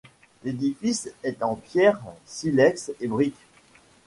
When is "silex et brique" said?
2.25-3.37